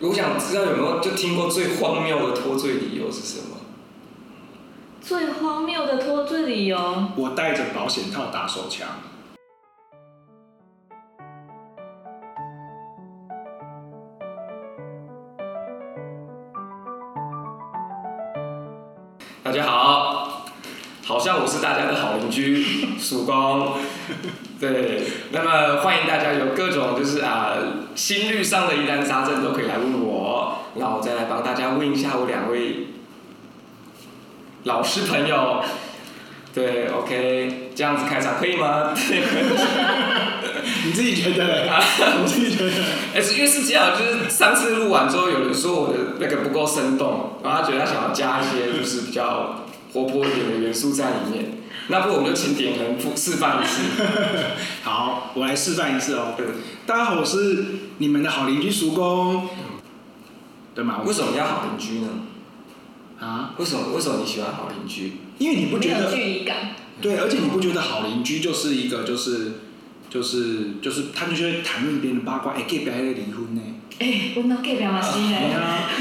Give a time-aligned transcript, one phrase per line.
[0.00, 3.56] 我想知道有没有就听过最荒谬的脱罪理由是什么？
[5.00, 6.78] 最荒谬的脱罪理由？
[7.16, 8.86] 我带着保险套打手枪。
[19.42, 20.44] 大家好，
[21.04, 22.62] 好像我是大家的好邻居
[22.98, 23.72] 曙公，
[24.60, 27.54] 对，那么欢迎大家有各种就是啊
[27.94, 32.88] 心率上的疑难杂症都可以来问我，那我再来帮大家问一下我两位
[34.64, 35.62] 老师朋友，
[36.52, 38.92] 对，OK，这样子开场可以吗？
[38.94, 39.22] 对
[40.84, 41.70] 你自己觉得？
[41.70, 41.80] 啊，
[42.20, 42.72] 我自己觉得。
[43.14, 51.52] 哎，因为是这样，就是上次录完之后，有人说我的那个不够生动，然后他觉得他想要加一些就是比较活泼一点的元素在里面。
[51.90, 53.82] 那不，我们就请点人示范一次。
[54.84, 56.34] 好，我来示范一次哦。
[56.36, 56.46] 对，
[56.84, 57.64] 大家好，我是
[57.96, 59.48] 你们的好邻居叔公。
[60.74, 61.00] 对吗？
[61.06, 62.08] 为什么要好邻居呢？
[63.18, 63.54] 啊？
[63.56, 63.94] 为什么？
[63.94, 65.14] 为什么你喜欢好邻居？
[65.38, 66.74] 因为你不觉得没有距离感？
[67.00, 69.52] 对，而且你不觉得好邻居就是一个就是。
[70.10, 73.60] 就是就是，他们就会谈论别人的八卦，哎、欸，隔壁还在离婚呢。
[73.98, 75.50] 哎、欸，我那隔壁嘛是哎。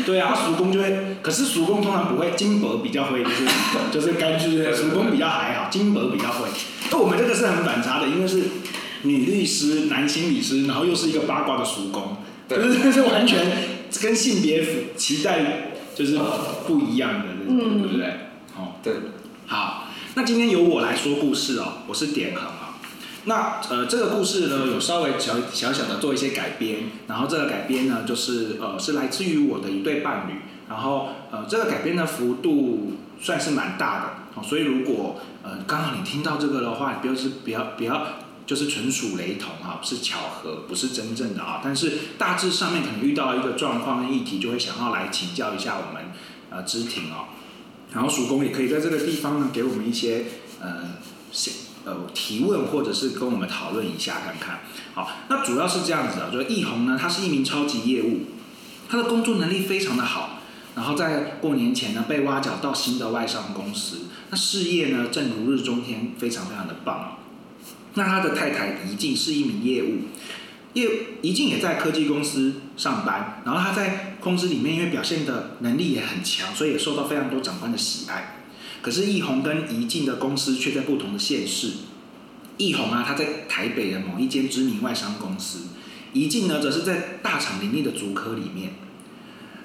[0.05, 3.45] 对啊，叔公就会，可是叔公通常不会，金箔比较会，就是
[3.91, 6.47] 就是干脆，叔公比较还好，金箔比较会。
[6.91, 8.43] 那我们这个是很反差的，因为是
[9.01, 12.17] 女律师、男心理师，然后又是一个八卦的叔公，
[12.49, 13.39] 就是这是完全
[14.01, 14.63] 跟性别
[14.95, 16.19] 期待就是
[16.67, 18.05] 不一样的，嗯、对不对？
[18.55, 18.93] 哦，对。
[19.47, 22.56] 好，那今天由我来说故事哦，我是点恒啊。
[23.27, 30.35] 那呃，这个故事呢，有稍微小小小的做一些改编，然后这个改编呢，就是呃，是来自于我的一对伴侣，
[30.69, 34.05] 然后呃，这个改编的幅度算是蛮大的，
[34.35, 38.07] 哦，所以如果呃刚好你听到这个的话，你就是不要不要
[38.45, 46.13] 就是纯属雷同啊，是巧合，不是真正的啊，但是大致上面可能遇到一个状况跟议题，就会想要来请教一下我们
[46.49, 47.27] 呃知庭哦，
[47.91, 50.23] 然后曙公也可以在这个地方呢，给我们一些
[50.61, 50.95] 呃。
[51.87, 54.59] 呃，提问或者是跟我们讨论一下看看。
[54.93, 58.23] 好，那主要是这样子的，就是奕弘呢，他是一名超级业务，
[58.89, 60.41] 他的工作能力非常的好，
[60.75, 67.19] 然后在过年前呢被挖角到新的外商公司，那事业呢正如日中天，非常非常的棒。
[67.93, 69.99] 那他的太太宜静是一名业务，
[70.73, 70.89] 业
[71.21, 78.36] 宜静也在科技公司上班，然后他在公司里面因为表现的能力也很强，所以也受到非常多长官的喜爱。
[78.87, 81.71] 可是奕弘跟怡静的公司却在不同的县市。
[82.57, 85.67] 奕弘啊，他在台北的某一间知名外商公司；
[86.13, 88.75] 怡静呢，则是在大厂林立的竹科里面。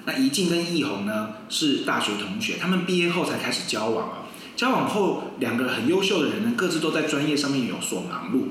[0.03, 4.17] 那宜静跟奕弘呢是大学同学，他们毕业后才开始交往啊。
[4.57, 8.47] 交往后，两个很优秀的人呢，各自都在专业上面有所忙碌。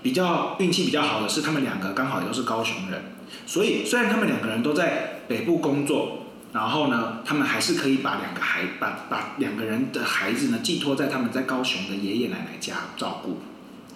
[0.00, 6.26] 比较运气比较好的是，他们两个刚好也都是高雄人，所以虽然他们两个人都在北部工作。
[6.58, 13.38] 然后呢，他们还是可以把两个孩把把两个人的孩子呢寄托在他们在高雄的爷爷奶奶家照顾。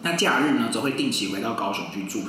[0.02, 2.22] 那假日呢，则会定期回到高雄去住。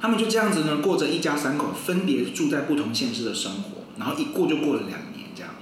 [0.00, 3.84] 他们就这样子呢，过着一家三口分别住在不同县市的生活。
[3.96, 5.52] 然后一过就过了两年这样。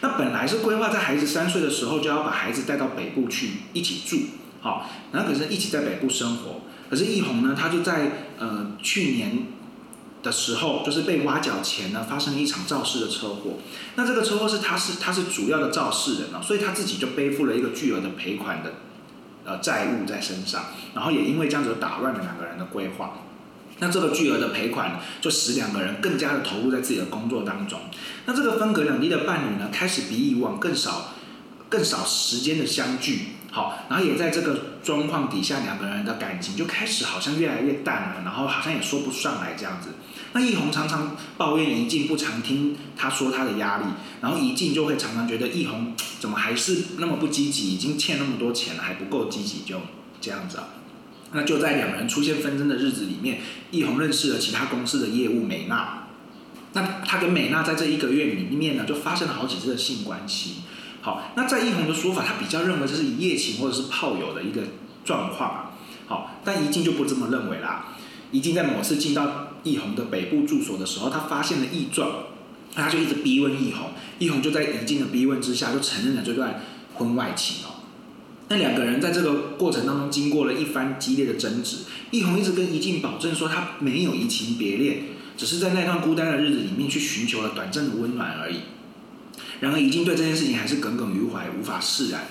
[0.00, 4.28] 那本来是规划在孩子三岁的时候就要把孩子带到北部去一起住，
[4.62, 6.62] 好，然后可是一起在北部生活。
[6.88, 9.48] 可是易红呢，他就在呃去年。
[10.22, 13.58] 的时候，就是被挖角前呢，发生了一场肇事的车祸。
[13.94, 18.74] 那这个车祸是他是他是主要的肇事人啊，所以他自己就背负了一个巨额的赔款的
[19.44, 23.18] 呃债务在身上，然后也因为这样子打乱了两个人的规划。
[23.78, 27.78] 那这个巨额的赔款就使两个人更加的投入在自己的工作当中。
[28.24, 31.12] 那这个分隔两地的伴侣呢，开始比以往更少
[31.68, 33.35] 更少时间的相聚。
[33.50, 39.90] 好，然后也在这个状况底下，两个人的感情就开始好像越来越淡了，然后好像也说不上来这样子。
[40.32, 43.84] 那易红常常抱怨怡静不常听他说他的压力，
[44.20, 49.80] 然后怡静就会常常觉得易红怎么还是那么不积极，已经欠那么多钱了还不够积极，就
[50.20, 50.58] 这样子。
[51.32, 53.40] 那就在两人出现纷争的日子里面，
[53.70, 56.08] 易红认识了其他公司的业务美娜。
[56.74, 60.56] 那他跟美娜在这一个月里面呢，就发生了好几次的性关系。
[61.06, 64.60] 好，那在奕弘的说法，他比较认为这是一夜情或者是炮友的一个
[65.04, 65.70] 状况。
[66.08, 67.94] 好，但怡静就不这么认为啦。
[68.32, 72.10] 怡静在某次进到奕弘的北部住所的时候，他发现了异状，
[72.74, 76.60] 他就一直逼问奕弘，奕弘就在怡静的逼问之下，就承认了这段
[76.94, 77.86] 婚外情哦。
[78.48, 85.04] 那两个人在这个过程当中，经过了一番激烈的争执，奕弘一直跟怡静保证说，他没有移情别恋，
[85.36, 88.56] 只是在那段孤单的日子里面去寻求了短暂的温暖而已。
[89.60, 92.26] 然而，宜静对这件事情还是耿耿于怀，无法释然。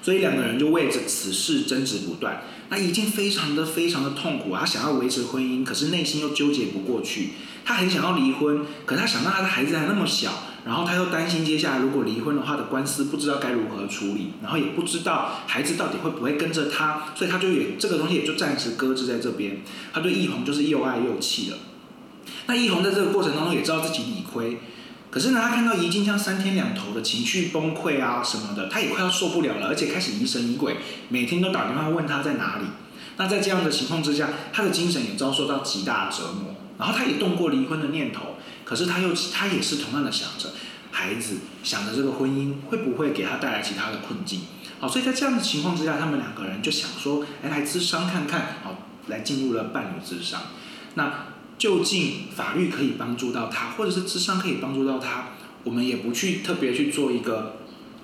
[0.00, 2.42] 所以两个人就为着此事争执不断。
[2.70, 7.30] 那已经非常的非常的痛苦啊，想要维持婚姻，可是内心又纠结不过去。
[7.64, 19.62] 他很想要离婚，可他想到他的孩子还那么小，然后他又担心接下来如果离婚的话的官司不知道该如何处理，然后也不知道孩子到底会不会跟着他，所以他就也这个东西也就暂时搁置在这边。
[19.92, 21.58] 他对易红就是又爱又气了。
[22.46, 24.58] 那易红在这个过程当中也知道自己理亏，
[25.12, 30.78] 可是呢，他看到怡静这样三天两头的情绪崩溃啊什么的，他也快要受不了了，而且开始疑神疑鬼，
[31.10, 32.64] 每天都打电话问他在哪里。
[33.18, 36.54] 那在这样的情况之下，他的精神也遭受到极大的折磨。
[36.78, 40.48] 然后他也动过离婚的念头，可是他又他也是同样的想着
[40.90, 44.40] 孩子，想着这个婚姻会不会给他带来其他的困境。
[44.80, 50.40] 好，所以在这样的情况之下，他们两个人就想说，哎，来咨商看看，好，来进入了伴侣咨商。
[50.94, 51.26] 那
[51.62, 55.28] 究竟法律可以帮助到他，或者是智商可以帮助到他？
[55.62, 57.54] 我们也不去特别去做一个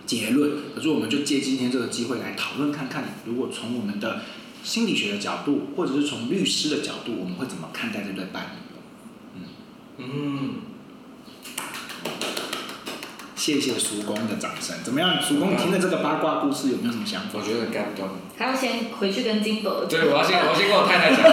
[0.07, 4.21] 结论，可是我们就借今天这个机会来讨论看看，如果从我们的
[4.63, 9.43] 心理学的角度，或者是从律师的角度，我们会怎么看待这对伴侣？
[10.05, 10.55] 嗯，
[13.35, 14.77] 谢谢叔公的掌声。
[14.85, 17.31] 怎么样，叔公听了这个八卦故事有没有什么想法？
[17.41, 18.09] 我觉得很感动。
[18.39, 19.85] 他要先回去跟金斗。
[19.87, 21.25] 对，我要先， 我先跟我太太讲。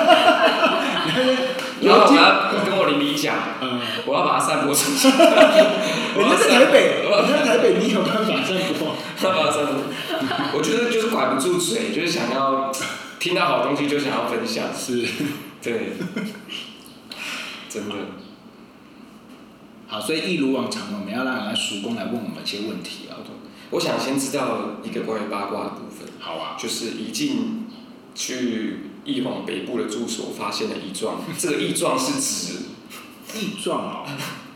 [1.85, 3.35] 然后我要跟我邻里讲。
[3.61, 3.79] 嗯。
[4.05, 5.07] 我要把它散播出去。
[5.07, 8.95] 我在台北，我在台北，你有办法散播？
[9.17, 9.75] 散播。
[10.53, 12.71] 我觉得就是管不住嘴，就是想要
[13.19, 14.65] 听到好东西就想要分享。
[14.75, 15.05] 是。
[15.61, 15.93] 对。
[17.69, 17.95] 真的。
[19.87, 23.17] 好，所以一如往常，我们要让来叔公来问我们一些问题啊。
[23.71, 26.07] 我想先知道一个关于八卦的部分。
[26.19, 26.55] 好啊。
[26.57, 27.67] 就是一进
[28.13, 31.21] 去易皇北部的住所，发现了异状。
[31.37, 32.63] 这个异状是指
[33.33, 34.05] 异状哦。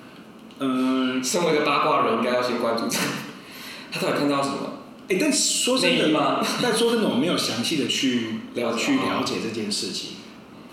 [0.59, 3.03] 嗯，身为一个八卦人，应该要先关注这个。
[3.91, 4.81] 他到底看到什么？
[5.07, 10.11] 哎，但说真的， 但说真的，我没有详细的去了去了解这件事情。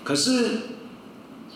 [0.03, 0.63] 可是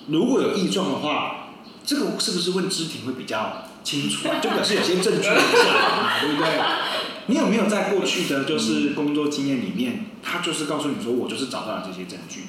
[0.07, 1.37] 如果有异状的话。
[1.83, 4.39] 这个是不是问知庭会比较清楚啊？
[4.41, 6.61] 就表示有些证据对不对？
[7.31, 12.49] 你有没有在过去的就是工作经验里面，他就是告诉你说，我就是找到了这些证据的？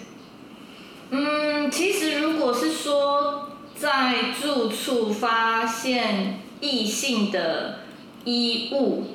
[1.12, 7.82] 嗯，其实如果是说在住处发现异性的
[8.26, 9.06] 衣物，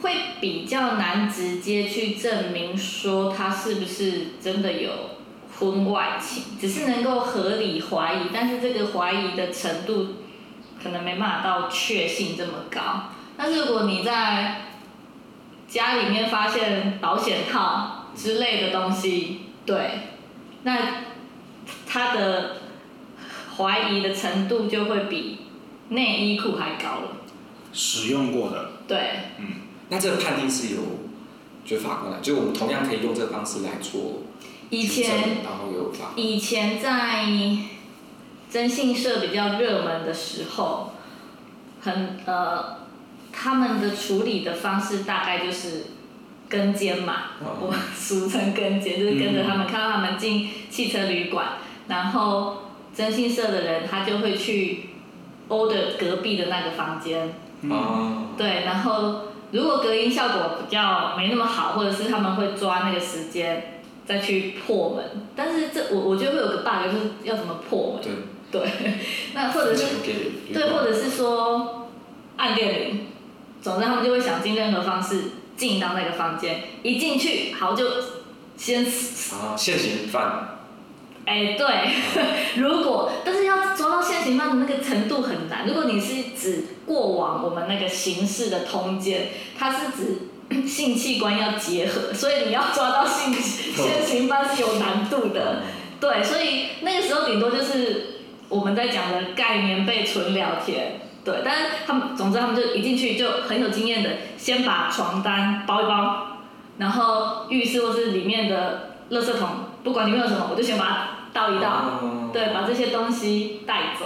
[0.00, 4.90] 会比较难直接去证明说他是不是真的有。
[5.56, 10.08] 婚外情只是能够合理怀疑，但是这个怀疑的程度
[10.82, 13.10] 可能没办法到确信这么高。
[13.36, 14.62] 但是如果你在
[15.68, 20.00] 家里面发现保险套之类的东西，对，
[20.62, 20.78] 那
[21.86, 22.56] 他的
[23.56, 25.40] 怀疑的程度就会比
[25.88, 27.16] 内衣裤还高了。
[27.72, 28.70] 使用过的。
[28.86, 28.98] 对。
[29.38, 29.46] 嗯，
[29.88, 30.82] 那这个判定是由
[31.64, 34.22] 就法官来，就我们同样可以用这个方式来做。
[34.70, 35.38] 以前，
[36.16, 37.26] 以前在
[38.50, 40.92] 征信社比较热门的时候，
[41.80, 42.78] 很呃，
[43.34, 45.86] 他们的处理的方式大概就是
[46.48, 51.58] 跟监嘛，我们俗称跟监，就是跟着他们，看到他们进汽车旅馆，
[51.88, 54.90] 然后征信社的人他就会去
[55.48, 63.70] order 隔壁的那个房间，嗯，对，然后如果隔音效果比较没那么好，或者是他们会抓那个时间。
[64.06, 68.12] 再去破门，但是这我我觉得会有个 bug，就是要怎么破门？
[68.50, 68.94] 对，对，
[69.32, 69.82] 那或者是
[70.52, 71.88] 对，或者是说
[72.36, 73.06] 按电铃，
[73.64, 75.22] 总之他们就会想尽任何方式
[75.56, 77.86] 进到那个房间，一进去好就
[78.58, 80.58] 先啊现行犯。
[81.24, 81.66] 哎，对，
[82.60, 85.66] 如果但是要抓到现行犯的那个程度很难。
[85.66, 89.28] 如果你是指过往我们那个刑事的通奸，
[89.58, 90.18] 它是指。
[90.68, 95.62] 性器官要结合，所以你要抓到性 现行犯是有难度的。
[95.98, 101.00] 对，所以那个时候顶多就是我们在讲的盖棉被纯聊天。
[101.24, 106.38] 对，但是他们总之他们就一进去就很有经验的，先把床单包一包，
[106.78, 109.48] 然后浴室或是里面的垃圾桶，
[109.82, 112.00] 不管里面有什么，我就先把它倒一倒，
[112.32, 114.04] 对，把这些东西带走。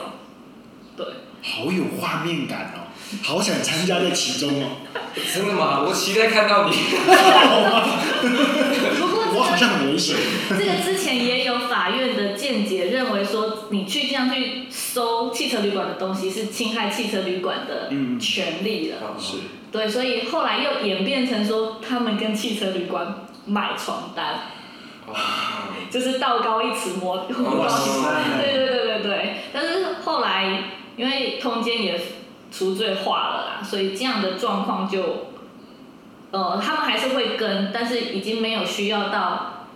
[0.96, 1.06] 对，
[1.42, 2.87] 好有画面感哦。
[3.22, 4.76] 好想参加在其中哦！
[5.34, 5.82] 真的吗？
[5.86, 6.72] 我期待看到你。
[8.98, 10.16] 不过、这个、我好像很危险。
[10.50, 18.98] 这个之前也有法院的见解认为说，你去这样去搜汽车旅馆的东西是侵害汽车旅馆的权利了。
[19.02, 19.36] 嗯、是。
[19.72, 24.52] 对，所以后来又演变成说，他们跟汽车旅馆买床单。
[25.06, 25.14] 哇。
[25.90, 28.14] 就是道高一尺，魔魔高一丈。
[28.40, 29.36] 对对对对对。
[29.52, 30.62] 但是后来
[30.96, 31.98] 因为通奸也。
[32.50, 35.28] 除罪化了啦，所以这样的状况就
[36.30, 39.66] 呃，他们还是会跟，但是已经没有需要到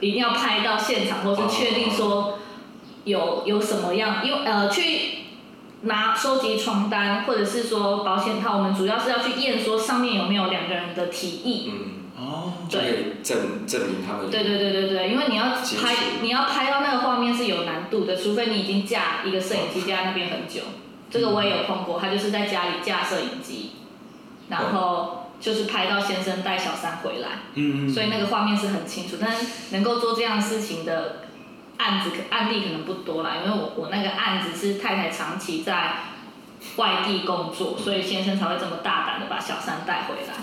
[0.00, 2.38] 一定要拍到现场，或是确定说
[3.04, 5.18] 有有什么样，因为呃去
[5.82, 11.70] 拿收集床单或者是说保险套，我们主要是要去验说上面有没有两个人的提议。
[11.72, 12.24] 嗯。
[12.24, 12.52] 哦。
[12.70, 13.16] 对。
[13.22, 14.30] 证证明他们。
[14.30, 20.62] 对对对对对，因为你要拍你要拍到那个画面是有难度的，除非你已经架一个摄影机架在那边很久。
[21.14, 23.70] 这个我也有碰过，他就是在家里架摄影机，
[24.48, 29.16] 然后就是拍到先生带小三回来，嗯，所以那个画面是很清楚。
[29.20, 31.26] 但是能够做这样的事情的
[31.76, 35.98] 案子案例可能不多啦，因为我我那个案子是太太长期在
[36.74, 40.34] 外地工作，所以先生才会这么大胆的把小三带回来，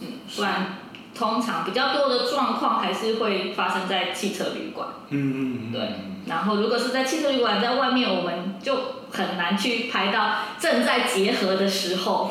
[0.00, 0.78] 嗯，不然
[1.20, 5.80] 通常比较多的状况还是会发生在汽车旅馆，嗯嗯嗯，对。
[6.26, 8.98] 然后如果是在汽车旅馆，在外面我们就。
[9.12, 12.30] 很难去拍到正在结合的时候，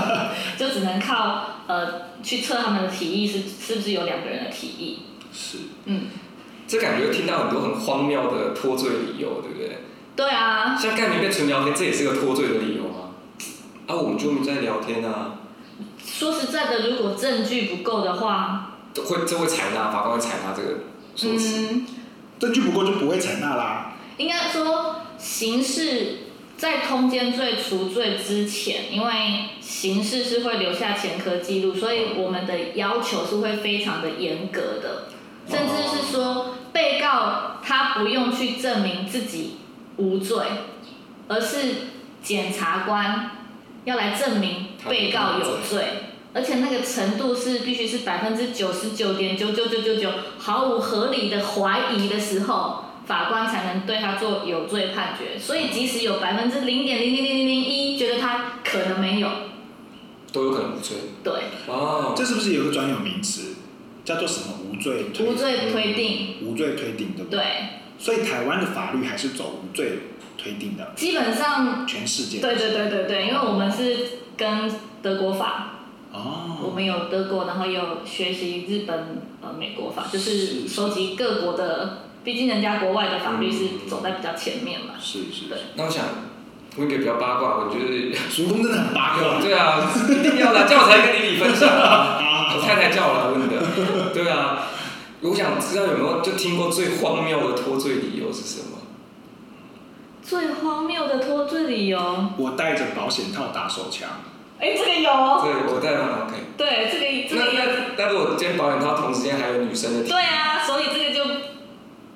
[0.56, 4.96] 就只能靠呃去测他们的体液是是不是有两个人的体液。
[5.34, 5.58] 是。
[5.84, 6.06] 嗯。
[6.66, 9.80] 这感觉听到很多很荒谬的脱罪理由，对不对？
[10.16, 10.74] 对啊。
[10.74, 13.10] 像盖明被纯聊天，这也是个脱罪的理由吗？
[13.86, 15.32] 啊，我们就没在聊天啊。
[16.04, 20.80] 说实在的，如果证据不够的话，会这会采纳，法官会采纳这个
[21.16, 21.68] 说辞。
[21.70, 21.86] 嗯。
[22.38, 23.92] 证据不够就不会采纳啦。
[24.16, 24.96] 应该说。
[25.16, 26.18] 刑事
[26.58, 29.12] 在通奸罪除罪之前，因为
[29.60, 35.04] 刑事是会留下前科记录，所以我们的要求是会非常的严格的，
[35.48, 39.58] 甚至是说被告他不用去证明自己
[39.96, 40.44] 无罪，
[41.28, 41.74] 而是
[42.22, 43.30] 检察官
[43.84, 45.84] 要来证明被告有罪，
[46.32, 52.84] 而且那个程度是必须是百分之九十九点九九九九九毫无合理的怀疑的时候。
[53.04, 59.28] 法官才能对他做有罪判决，所以即使有百分之零点零零零零零一觉得他可能没有，
[60.32, 60.96] 都有可能无罪。
[61.22, 61.34] 对。
[61.66, 62.14] 哦。
[62.16, 63.56] 这是不是有个专有名词，
[64.06, 65.04] 叫做什么无罪？
[65.20, 66.36] 无罪推定。
[66.40, 67.40] 无罪推定，对不对？
[67.40, 67.46] 对。
[67.98, 69.98] 所以台湾的法律还是走无罪
[70.44, 70.92] 推定的。
[70.94, 71.86] 基本上。
[71.86, 72.40] 全世界。
[72.40, 73.96] 对对对对对，因为我们是
[74.36, 74.70] 跟
[75.02, 75.78] 德国法。
[76.12, 76.58] 哦。
[76.62, 82.00] 我们有德国，然后也有学习日本呃美国法，就是收集各国的。
[82.22, 84.94] 毕竟人家国外的法律是走在比较前面嘛。
[85.00, 85.46] 是是。
[85.48, 85.58] 对。
[85.74, 86.04] 那我想
[86.76, 89.40] 问一个比较八卦，我觉得 叔公真的很八卦。
[89.42, 92.18] 对啊，一定要的，叫我才跟你分享啊。
[92.56, 94.14] 我太太叫我来问的。
[94.14, 94.68] 对啊，
[95.20, 98.78] 我想知道有没有就听过最荒谬的脱罪理由是什么？
[100.24, 102.00] 最荒谬的脱罪理由？
[102.38, 104.08] 我带着保险套打手枪。
[104.58, 105.10] 哎，这个有。
[105.42, 106.34] 对，我带了 OK。
[106.56, 107.52] 对，这个这个。
[107.52, 110.08] 那那但是我今天保险套同时间还有女生的。
[110.08, 111.24] 对啊，所以这个就。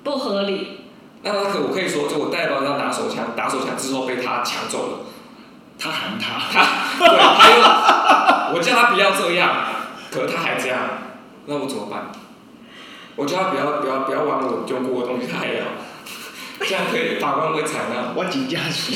[0.01, 0.79] 不合理。
[1.23, 4.99] 那他可我可以说，就我带包要拿手枪，打手枪之后被他抢走了。
[5.77, 9.53] 他喊他，他对，他又， 我叫他不要这样，
[10.09, 10.79] 可他还这样，
[11.47, 12.09] 那我怎么办？
[13.17, 15.65] 我叫他不要不要不要玩我丢过的东西，他还要，
[16.61, 18.13] 这样可以法官会采纳。
[18.15, 18.93] 我紧张死。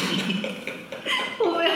[1.39, 1.71] 我没有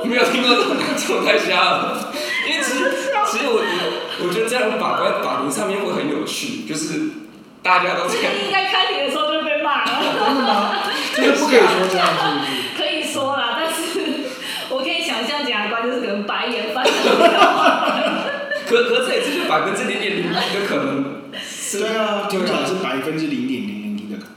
[0.00, 2.12] 我没有听过这种这种太瞎了，
[2.48, 2.90] 因为其实
[3.30, 7.20] 其实我我我觉得这样法官法庭上面会很有趣，就是。
[7.62, 8.32] 大家都这样。
[8.32, 10.00] 你应该开庭的时候就被骂了。
[10.00, 10.72] 真的吗？
[11.14, 12.22] 这个不可以说这样子。
[12.74, 14.00] 可以说啦，但是
[14.70, 16.82] 我可以想象检察官就是可能白眼翻。
[18.66, 21.20] 可可这也是就百分之零点零一的可能。
[21.72, 23.79] 对啊，通常是百分之零点零。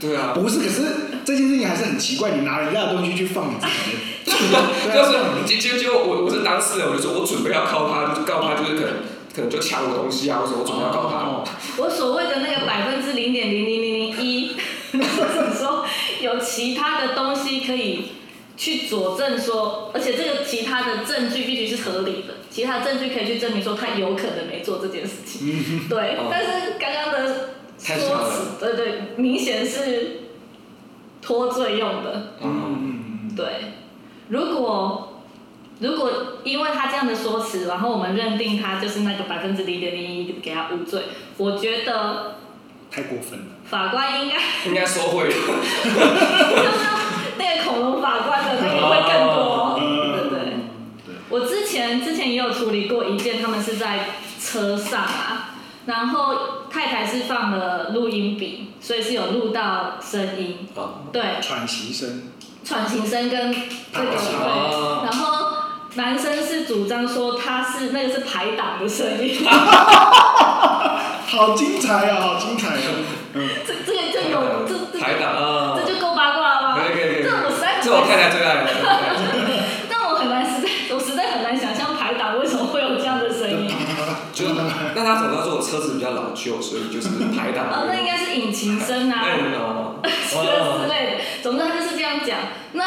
[0.03, 0.33] 对啊。
[0.35, 0.81] 不是，可是
[1.23, 4.59] 这件事情还是很奇怪，你拿人家的东西去放你自己的。
[4.93, 8.93] 就是，就就我我是当事人，我就说我准备要告他，就是告他，就是可能。
[9.35, 11.17] 可能就抢我东西啊，或者我准备要告他。
[11.25, 11.43] 哦、
[11.77, 14.55] 我所谓的那个百分之零点零零零零一，
[14.93, 15.83] 或者说
[16.21, 18.11] 有其他的东西可以
[18.55, 25.41] 去佐证说，而且这个其他的证据必须是合理的，其他的证据可以去证明说他有可能没做这件事情。
[25.41, 30.21] 嗯、对，哦、但是刚刚的说辞，对对，明显是
[31.21, 32.33] 脱罪用的。
[32.41, 33.45] 嗯，对，
[34.29, 35.09] 如果。
[35.79, 36.09] 如果
[36.45, 41.01] 因为他这样的说辞，然后我们认定他就是那个百分之零点零一给他无罪，
[41.35, 42.35] 我觉得
[42.89, 43.45] 太过分了。
[43.65, 44.37] 法官应该
[44.69, 45.27] 应该收回。
[45.27, 45.41] 就 是
[47.37, 50.39] 那个恐龙法官的那个会更多，对不对？
[51.05, 51.15] 对。
[51.29, 55.52] 我之前之前也有处理过一件，他们是在车上啊，
[55.85, 56.35] 然后
[56.69, 60.67] 太太是放了录音笔，所以是有录到声音，
[61.11, 62.23] 对，喘息声，
[62.63, 63.59] 喘息声跟这
[63.99, 64.15] 个对，
[65.03, 65.51] 然后。
[65.95, 72.81] 男生是主张说他是那个是排档的声音， 好精彩啊，好精彩啊！
[73.35, 76.75] 嗯，这这个就有这排档啊，这就够八卦了吗？
[76.79, 78.67] 可以可以可以，这我实在这我太太最爱了。
[79.87, 83.69] 但我很难实在，我实在很难想象排档为什么会有这样的声音。
[84.95, 87.65] 但他总要说我车子比较老旧，所以就是排档。
[87.71, 89.25] 哦，那应该是引擎声啊，
[89.57, 91.17] 哦，之类的。
[91.41, 92.37] 总之他就是这样讲。
[92.73, 92.83] 那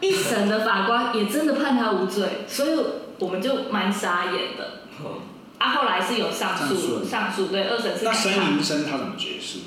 [0.00, 2.70] 一审的法官也真的判他无罪，所以
[3.18, 4.80] 我们就蛮傻眼的。
[5.58, 8.04] 啊，后来是有上诉，上诉对二审是。
[8.06, 9.58] 那申银生他怎么解释？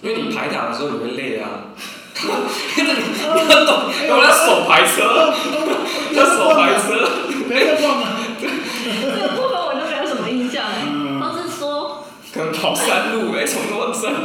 [0.00, 1.68] 因为你排档的时候你会累啊。
[2.16, 2.28] 你
[3.50, 5.34] 要懂，我要手排车，
[6.14, 6.88] 要手排车，
[7.48, 8.06] 别再撞了。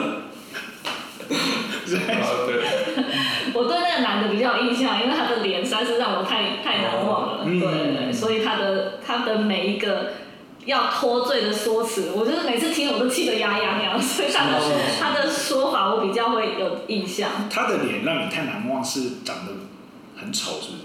[3.54, 7.44] 我对那个男的比较有印象，因为他的脸实在是让我太太难忘了。
[7.44, 10.14] 对对对，所以他的他的每一个。
[10.66, 14.60] 要脱罪的说辞，我就是每次听我都气得牙痒痒，所以他的
[15.00, 17.48] 他的说法我比较会有印象。
[17.50, 19.54] 他的脸让你太难忘，是长得
[20.20, 20.80] 很丑，是不是？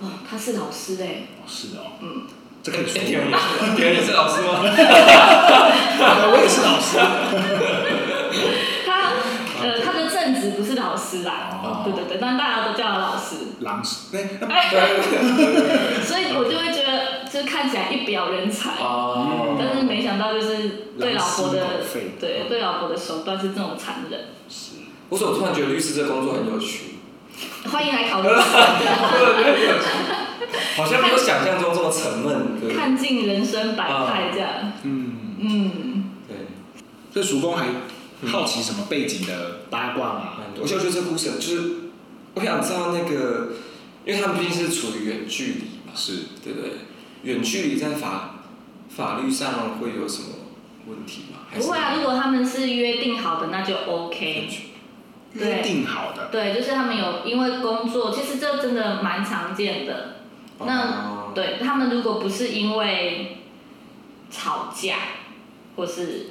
[0.00, 1.28] 哦，他是老师哎。
[1.38, 1.92] 哦，是哦。
[2.00, 2.26] 嗯。
[2.64, 2.94] 这可以说。
[3.76, 4.58] 别人是老师吗？
[6.32, 6.98] 我也是老师。
[10.64, 11.60] 是老师啦。
[11.62, 11.82] 哦。
[11.84, 13.36] 对对对，但大家都叫他老师。
[13.60, 14.10] 老师。
[14.12, 14.22] 对。
[16.04, 16.92] 所以我就会觉得。
[17.32, 21.80] 就是看起来一表人才，哦、但是没想到就是对老婆的
[22.20, 24.20] 对对老婆的手段是这种残忍。
[24.50, 24.72] 是，
[25.08, 26.96] 我说我突然觉得律师这工作很有趣。
[27.70, 28.28] 欢迎来考虑。
[30.76, 32.60] 好像没有想象中这么沉闷。
[32.76, 34.50] 看尽人生百态这样。
[34.82, 36.10] 嗯嗯。
[36.28, 36.36] 对。
[37.14, 37.64] 所以叔公还
[38.26, 40.62] 好奇什么背景的八卦嘛，蛮多？
[40.62, 41.74] 我就觉得这故事就是，
[42.34, 43.52] 我想知道那个，
[44.04, 46.72] 因为他们毕竟是处于远距离嘛，是对不对？
[47.22, 48.44] 远距离在法
[48.90, 50.28] 法律上会有什么
[50.86, 51.38] 问题吗？
[51.54, 54.50] 不会啊，如果他们是约定好的，那就 OK。
[55.34, 56.28] 约定好的。
[56.30, 60.16] 对，就是他们有因为工作，其实这真的蛮常见的。
[60.58, 63.38] 那对他们如果不是因为
[64.30, 64.96] 吵架，
[65.74, 66.26] 或是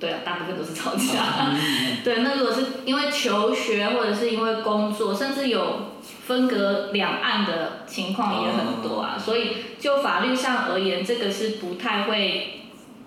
[0.00, 1.52] 对啊，大部分都是吵架。
[2.04, 5.88] 对，那如果是因为求学，或者是因为工作，甚至有。
[6.26, 12.64] 分隔两岸的情况也很多啊，所以就法律上而言，这个是不太会，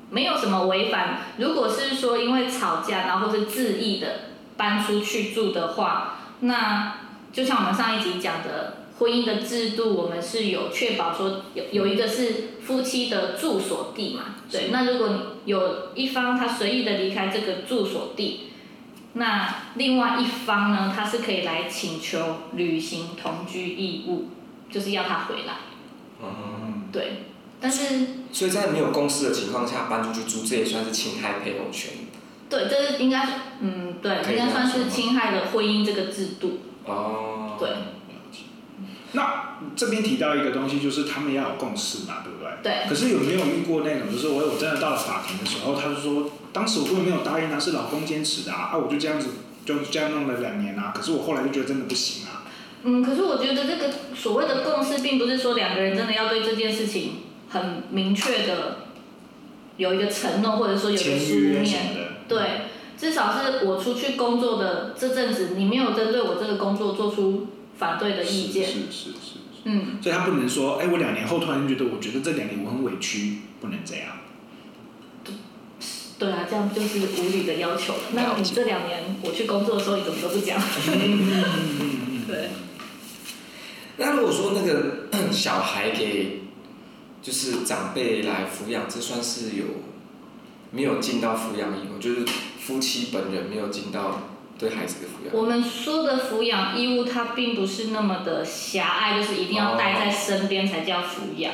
[0.09, 1.19] 没有什么违反。
[1.37, 4.07] 如果是说因为吵架，然后或是自意的
[4.57, 6.95] 搬出去住的话，那
[7.31, 14.69] 就像我们上一集讲的，婚姻的制度，我们是有确保说有有一个是夫妻的住所地嘛，对。
[14.71, 18.47] 那如果有一方他随意的离开这个住所地。
[19.13, 24.29] 那另外一方呢，他是可以来请求履行同居义务，
[24.71, 25.55] 就是要他回来。
[26.23, 26.83] 嗯。
[26.93, 27.23] 对，
[27.59, 28.07] 但是。
[28.31, 31.91] 所以在没有公司的情况下搬出去住，这也算是侵害配偶权。
[32.49, 36.59] 对，这是应该是，嗯，对，应该算是侵害了婚姻这个制度。
[36.85, 37.57] 哦。
[37.59, 37.69] 对。
[39.11, 42.51] 那这边提到一个东西，就是他们要有共识嘛，对不对？
[42.63, 42.89] 对。
[42.89, 46.31] 可是有没有遇过那种，就是我我真的到了法庭的时候，他就说。
[46.53, 49.29] 当时我根本没有答应啊，是老公坚持的啊，啊，我就这样子
[49.65, 52.43] 就这样弄了两年啊，可是我后来就觉得真的不行啊。
[52.83, 58.79] 嗯，可是我觉得这个所谓的共识，并不是说两个人真的要对这件事情很明确的
[59.77, 62.17] 有一个承诺，或者说有一个书面。
[62.27, 62.41] 对，
[62.97, 67.47] 至少是我出去工作的这阵子，你没有针对我这个工作做出
[67.77, 68.65] 反对的意见。
[68.65, 69.40] 是是是，是，是。
[69.63, 70.01] 嗯。
[70.01, 74.17] 所以他不能说，哎，我两年后突然觉得，我觉得这两年我很委屈，不能这样。
[76.19, 77.99] 对啊，这样就是无理的要求了。
[78.13, 80.61] 那你这两年我去工作的时候，你怎么都不讲？
[82.27, 82.49] 对。
[83.97, 86.41] 那如果说那个 小孩给
[87.23, 89.65] 就是长辈来抚养，这算是有
[90.71, 91.99] 没有尽到抚养义务？
[91.99, 92.25] 就是
[92.59, 94.21] 夫妻本人没有尽到
[94.61, 95.35] 对孩子的抚养。
[95.35, 101.51] 我们说的抚养义务，它并不是那么的狭隘，就是一定要带在身边才叫抚养。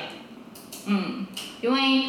[0.85, 1.25] 嗯，
[1.61, 2.03] 因为。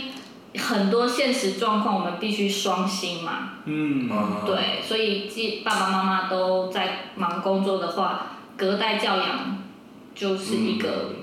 [0.56, 3.50] 很多现实状况，我们必须双薪嘛。
[3.66, 4.08] 嗯。
[4.46, 9.58] 对，所以既爸爸妈妈都在忙工作的话，隔代教养
[10.14, 11.16] 就是一个、嗯、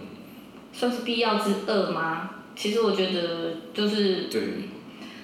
[0.71, 2.29] 算是必要之恶吗？
[2.55, 4.27] 其实我觉得就是。
[4.31, 4.69] 对。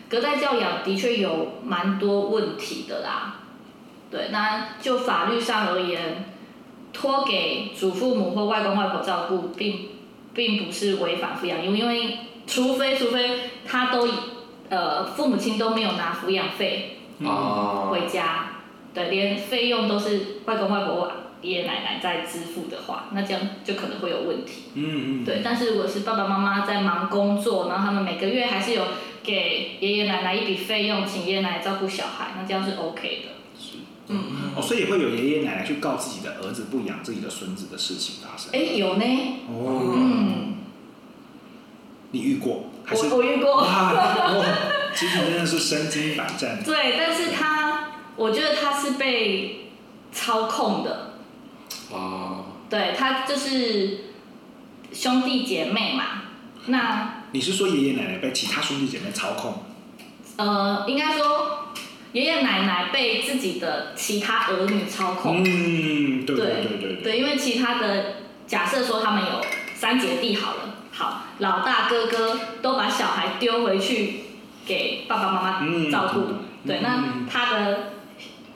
[0.09, 3.40] 隔代教养的确有蛮多问题的啦。
[4.11, 6.25] 对，那就法律上而言，
[6.93, 9.89] 托给祖父母或外公外婆照顾，并
[10.33, 12.17] 并不是违反抚养义务，因为。
[12.47, 14.09] 除非除非他都，
[14.67, 16.97] 呃，父母亲都没有拿抚养费
[17.89, 21.09] 回家，嗯、对，连费用都是外公外婆、
[21.43, 24.63] 爷爷奶奶在支付的话，那这样就可能会有问题。
[24.73, 25.23] 嗯嗯。
[25.23, 28.83] 对，但是如果是爸爸妈妈在忙工作，然后他们每个月还是有
[29.23, 33.40] 给爷爷奶奶一笔费用，请爷爷奶奶照顾小孩，那这样是 OK 的。
[34.11, 34.17] 是。
[34.17, 34.51] 嗯。
[34.55, 38.49] 哦，所以也会有爷爷奶奶去告自己的儿子不养自己的孙子的事情发生。
[38.53, 39.05] 哎，有呢。
[39.47, 39.93] 哦。
[39.95, 40.55] 嗯。
[42.11, 42.65] 你遇过？
[42.83, 43.55] 还是我我遇过。
[43.55, 43.93] 哇，
[44.93, 46.61] 其实真的是身经百战。
[46.65, 49.71] 对，但是他，我觉得他是被
[50.11, 51.13] 操控的。
[51.89, 52.45] 哦。
[52.69, 53.99] 对，他就是
[54.91, 56.23] 兄弟姐妹嘛，
[56.65, 57.23] 那。
[57.31, 59.63] 你是说爷爷奶奶被其他兄弟姐妹操控？
[60.35, 61.50] 呃，应该说。
[62.13, 65.43] 爷爷奶奶被自己的其他儿女操控。
[65.43, 67.03] 嗯，对对对对对。
[67.03, 69.41] 对，因为其他的假设说他们有
[69.75, 74.21] 三姐弟好了，好，老大哥哥都把小孩丢回去
[74.65, 76.19] 给爸爸妈妈照顾。
[76.19, 77.93] 嗯、对，那他的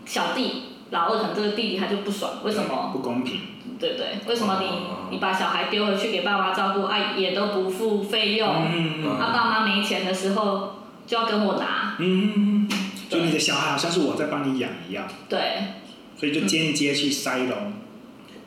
[0.06, 2.90] 小弟老二可能这个弟弟他就不爽，为什么？
[2.92, 3.40] 不公平。
[3.80, 4.68] 对对，为什么你
[5.12, 11.96] 你把小孩丢回去给爸妈照顾，哎、啊，也都不付费用，嗯、啊，爸妈没钱的时候就要跟我拿。
[12.00, 12.70] 嗯。
[13.16, 15.40] 就你的小孩好像是我在帮你养一样，对，
[16.18, 17.74] 所以就间接去塞隆，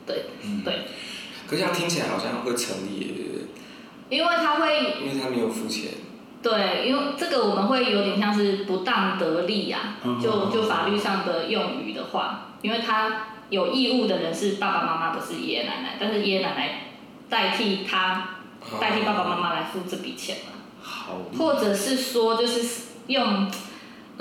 [0.05, 0.81] 对，嗯，对。
[1.47, 3.47] 可是他听起来好像会成立，
[4.09, 5.91] 因为他会，因为他没有付钱。
[6.43, 16.81] 对，因为这个我们会有点像是不当得利呀、啊，就就法律上的用语的话，因为他有义务的人是爸爸妈妈，不是爷爷奶奶，但是爷爷奶奶
[17.27, 18.37] 代替他，
[18.79, 20.51] 代替爸爸妈妈来付这笔钱嘛，
[20.81, 23.49] 好，或者是说就是用。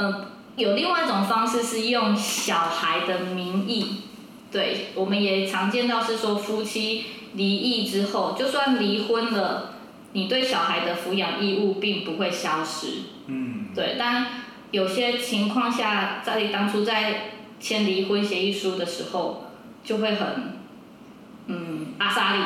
[0.01, 0.27] 嗯，
[0.59, 4.03] 有另外一种方式是用小孩的名义，
[4.51, 9.75] 对，我们也常见到是说夫妻离异之后，就算离婚了，
[10.15, 13.03] 你对小孩的抚养义务并不会消失。
[13.29, 14.27] 嗯，对，但
[14.73, 19.45] 有些情况下，在当初在签离婚协议书的时候，
[19.85, 20.59] 就会很，
[21.47, 22.41] 嗯，阿萨里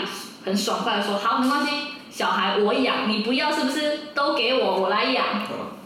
[0.44, 1.70] 很爽快的说，好，没关系，
[2.10, 5.24] 小孩我养，你不要是不是都给我，我来养，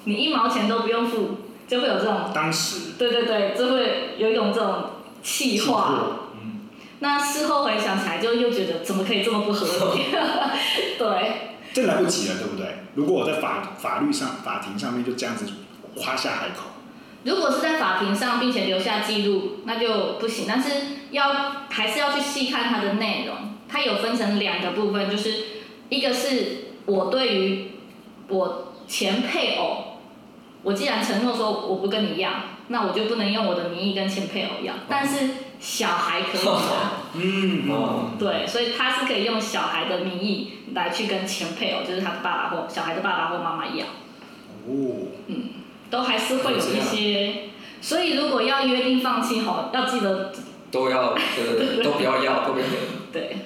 [0.02, 1.45] 你一毛钱都不用付。
[1.66, 4.84] 就会有这种，当时，对对对，就会有一种这种
[5.22, 5.92] 气话，
[6.34, 6.68] 嗯，
[7.00, 10.02] 那事后回想起来，就又觉得怎么可以这么不合理？
[10.96, 12.84] 对，这来不及了，对不对？
[12.94, 15.44] 如果我在法法律上、法庭上面就这样子
[15.96, 16.68] 夸下海口，
[17.24, 20.44] 如果是在法庭上并且留下记录，那就不行。
[20.46, 20.70] 但是
[21.10, 23.36] 要还是要去细看它的内容，
[23.68, 25.44] 它有分成两个部分，就是
[25.88, 27.72] 一个是我对于
[28.28, 29.85] 我前配偶。
[30.66, 32.28] 我既然承诺说我不跟你要，
[32.66, 34.74] 那我就不能用我的名义跟前配偶要。
[34.88, 35.28] 但是
[35.60, 36.60] 小孩可以的，
[37.14, 43.86] 嗯，哦，对，所以他是可以用小孩的名义来去跟前配偶，就是他的爸爸或小孩的爸爸或妈妈要。
[44.66, 45.50] 哦，嗯，
[45.88, 47.44] 都还是会有一些，
[47.80, 50.32] 所以如果要约定放弃吼，要记得
[50.72, 52.66] 都要，呃，都不要要，都不要。
[53.12, 53.36] 对，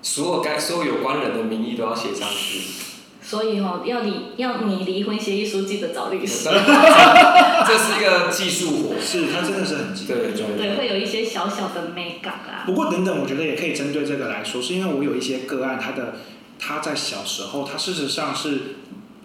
[0.00, 2.93] 所有该所有有关人的名义都要写上去。
[3.34, 6.48] 所以哦，要你要你离婚协议书记得找律师。
[7.66, 12.62] 这是一个技术活，是它真的是很对对对，会有一些小小的美感啊。
[12.64, 16.14] 不过等等，我觉得也可以针对这个来说，是因为我有一些个案，他的
[16.60, 18.76] 他在小时候，他事实上是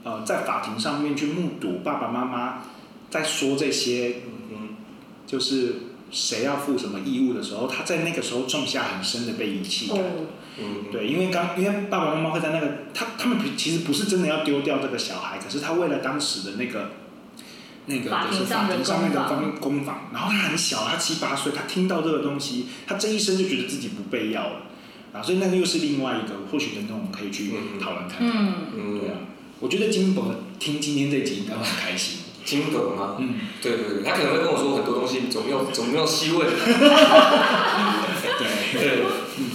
[0.04, 2.64] 呃在法庭上面去目睹爸爸妈妈
[3.12, 4.70] 在说这些，嗯，
[5.28, 5.76] 就是
[6.10, 10.00] 谁要负什么义务的时候，他在那个时候种下很深的被遗弃感。
[10.00, 10.02] 哦
[10.62, 16.92] 嗯，对，因为刚因为爸爸妈妈会在那个他他们其实不是真的要丢掉这个小孩，可是他为了当时的那个
[17.86, 24.62] 那个就是法庭上面的公公房，然后他很小，他七八岁，他听到这个东西，他这一生就觉得自己不被要了，
[25.14, 28.30] 啊，所以那个又是另外一个，或许等等我们可以去讨论看看。
[28.30, 29.16] 嗯嗯，对啊，
[29.60, 32.20] 我觉得金博听今天这集应该会很开心。
[32.46, 33.16] 金伯吗？
[33.20, 36.48] 嗯，对对对，他可能会跟我说很多东西，总没有总没有细问。
[38.74, 39.04] 对对，
[39.38, 39.46] 嗯。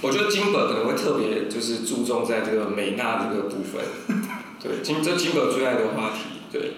[0.00, 3.82] 我觉得金伯可能会特别就是注重在这个美娜这个部分，
[4.62, 6.74] 对，金这金伯最爱的话题，对，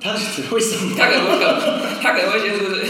[0.00, 0.94] 他是为什么？
[0.96, 1.38] 他可能会
[2.00, 2.86] 他可能会先说是，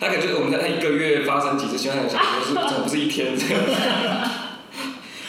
[0.00, 3.62] 他可能就是我们在他一个月发生几次，希望想说是怎么不是一天这样？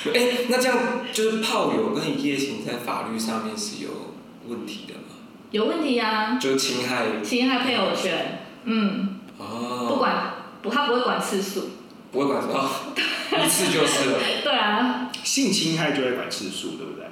[0.06, 4.16] 哎、欸，那这样就是炮友跟一夜情在法律上面是有
[4.48, 5.18] 问题的吗？
[5.52, 11.70] 有问题呀、啊，就是侵害侵害配偶权，嗯，哦，不管不，他不会管次数。
[12.12, 12.70] 不会管什么，
[13.46, 14.20] 一次就是了。
[14.44, 15.10] 对啊。
[15.24, 17.06] 性侵害就会管次数，对不对？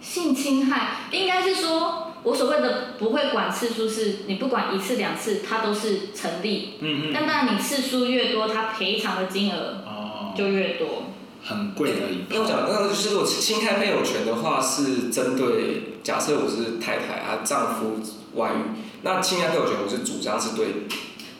[0.00, 6.74] 性侵害应该是说，我所谓的不会管次数，是你不管一次两次，它都是成立。
[6.80, 7.10] 嗯嗯。
[7.14, 10.86] 但当然，你次数越多，它赔偿的金额哦就越多。
[10.86, 11.02] 哦、
[11.44, 12.24] 很贵的一。
[12.32, 18.00] 因为我讲那个就是，我侵害配偶权的话，是针对假设我是太太啊，丈夫
[18.34, 20.66] 外遇，那侵害配偶权，我是主张是对。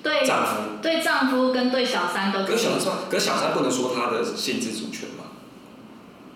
[0.05, 2.55] 对丈夫，对丈夫跟对小三都可以。
[2.55, 5.25] 可小三，可小三不能说他的性自主权吗？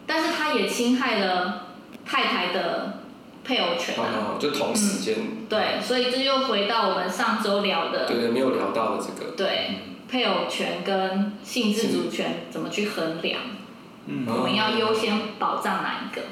[0.07, 1.67] 但是他也侵害了
[2.05, 3.01] 太太的
[3.45, 4.37] 配偶权啊。
[4.37, 5.17] 哦，就同时间。
[5.19, 8.07] 嗯，对，所以这又回到我们上周聊的。
[8.07, 9.33] 对对，没有聊到的这个。
[9.37, 13.43] 对，配偶权跟性自主权怎么去衡量？
[14.07, 14.25] 嗯。
[14.27, 16.23] 我们要优先保障哪一个？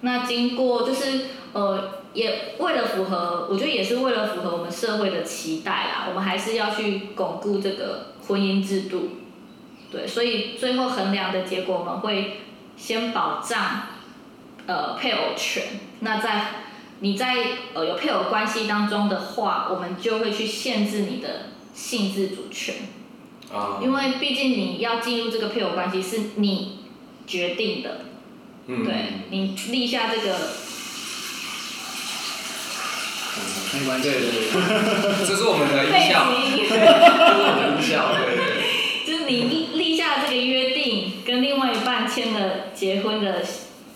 [0.00, 9.10] 那经过就是呃，也为了符合，我觉得也是为了符合我们社会的期待啦，我们还是要去巩固这个婚姻制度。
[9.92, 12.40] 对，所以最后衡量的结果，我们会
[12.76, 13.82] 先保障
[14.66, 15.62] 呃配偶权。
[16.00, 16.46] 那在
[16.98, 17.36] 你在
[17.74, 22.74] 呃有配偶关系当中的话，我们就会去限制你的性自主权。
[23.52, 23.78] 啊。
[23.80, 26.80] 因为毕竟你要进入这个配偶关系是你
[27.28, 28.00] 决定的。
[28.66, 28.84] 嗯。
[28.84, 28.94] 对，
[29.30, 30.36] 你立下这个。
[33.74, 34.08] 没关系。
[34.08, 35.26] 对对对。
[35.26, 36.26] 这是我们的音效。
[36.68, 36.80] 这是
[37.34, 38.12] 我们的音效。
[38.14, 38.40] 对对。
[39.06, 39.42] 就是你
[39.74, 39.88] 立。
[39.98, 43.42] 下这个约定，跟另外一半签了结婚的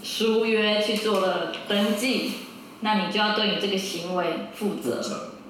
[0.03, 2.33] 书约，去做了登记，
[2.81, 5.01] 那你就要对你这个行为负责。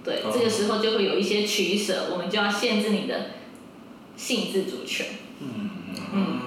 [0.05, 3.31] 对，这个时候就会有一些取舍，我们就要限制你的
[4.15, 5.07] 性自主权。
[5.41, 5.71] 嗯
[6.13, 6.39] 嗯。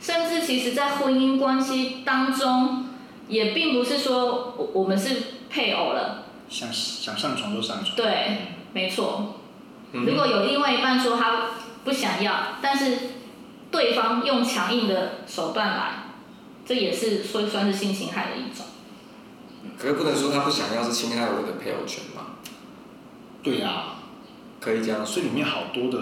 [0.00, 2.86] 甚至其实，在婚姻关系当中，
[3.26, 5.16] 也并不是说我我们是
[5.50, 6.26] 配偶了。
[6.52, 7.96] 想想上床就上床。
[7.96, 9.40] 对，没错。
[9.92, 11.48] 如果有另外一半说他
[11.82, 12.98] 不想要，但是。
[13.72, 16.04] 对方用强硬的手段来，
[16.66, 18.66] 这也是说算是性侵害的一种。
[19.78, 22.36] 可是不能说他不想要是侵害我的配偶权吗？
[23.42, 23.96] 对呀、啊，
[24.60, 25.98] 可以这样所以里面好多的，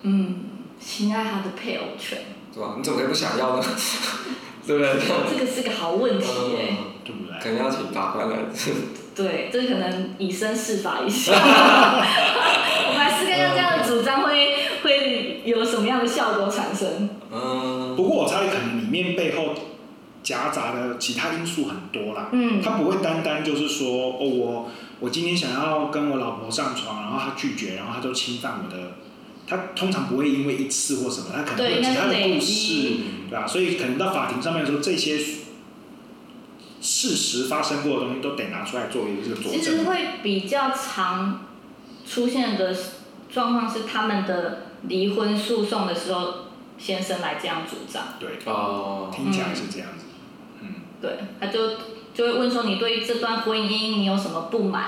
[0.00, 0.36] 嗯，
[0.80, 2.18] 侵害他的配偶权，
[2.54, 2.76] 是吧？
[2.78, 3.62] 你怎么可以不想要呢？
[4.66, 4.98] 对不对？
[5.30, 7.38] 这个是个好问题哎、嗯，对不对？
[7.38, 8.36] 可能要请法官来。
[9.22, 11.32] 对，这可能以身试法一下。
[11.36, 14.54] 我们还是看看这样的主张会。
[14.80, 17.10] 会有什么样的效果产生？
[17.32, 19.52] 嗯，不过我猜可能里面背后
[20.22, 22.28] 夹杂的其他因素很多啦。
[22.30, 28.92] 嗯，他不会单单就是说，哦，我我今天想要跟我老婆上床，然后他拒绝，然后他就侵犯我的。
[29.48, 32.72] 他通常不会因为一次或什么，他可能会有其他的故事，
[33.28, 33.44] 对吧？
[33.48, 35.18] 所以可能到法庭上面的时候，这些
[36.80, 39.52] 事实发生过的东西都得拿出来作为一个佐证。
[39.52, 41.46] 其实会比较常
[42.06, 42.74] 出现的
[43.30, 44.64] 状况是他们的。
[44.82, 46.34] 离婚诉讼的时候，
[46.78, 48.14] 先生来这样主张。
[48.20, 50.04] 对，哦，听起来是这样子。
[50.62, 50.68] 嗯，
[51.02, 51.70] 对，他就
[52.14, 54.84] 就会问说，你对于这段婚姻你有什么不满？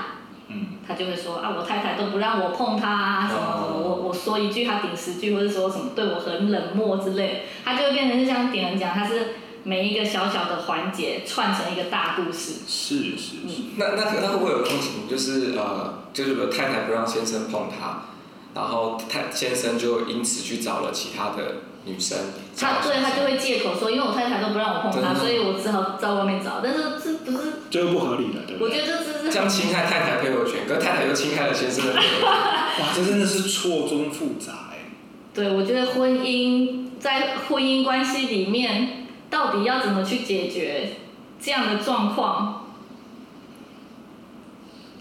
[0.47, 12.53] 嗯，他就会说啊，我太太都不让我碰她啊，什么什么，我我说一句他顶十句，或者说什么对我很冷漠之类，他就会变成是像点人讲，他是每一个小小的环节串成一个大故事。
[12.67, 13.35] 是是是。
[13.45, 18.05] 嗯、那那那会不会有情形，就是呃，就是说太太不让先生碰她？
[18.53, 22.17] 然后太先生就因此去找了其他的女生，
[22.57, 26.59] 他对他就会借口说，因为我太太都不让我碰她，所以我只好在外面找。
[26.61, 28.67] 但是这不是这个不合理的，对不对？
[28.67, 32.27] 我觉得这是这样侵害太太配偶权，可太太又侵害了先生的配偶权。
[32.27, 34.91] 哇，这真的是错综复杂哎。
[35.33, 39.00] 对，我觉得婚姻在婚姻关系里面，
[39.31, 40.97] 到底要怎么去解决
[41.41, 42.67] 这样的状况，